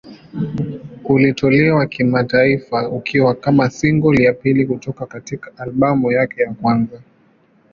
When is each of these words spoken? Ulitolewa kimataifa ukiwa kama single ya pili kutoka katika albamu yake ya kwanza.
Ulitolewa 1.03 1.85
kimataifa 1.87 2.89
ukiwa 2.89 3.35
kama 3.35 3.69
single 3.69 4.23
ya 4.23 4.33
pili 4.33 4.65
kutoka 4.67 5.05
katika 5.05 5.57
albamu 5.57 6.11
yake 6.11 6.41
ya 6.41 6.53
kwanza. 6.53 7.01